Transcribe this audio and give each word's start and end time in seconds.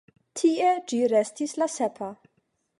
Tie 0.39 0.69
ĝi 0.93 1.03
restis 1.13 1.55
la 1.63 1.71
sepa. 1.77 2.13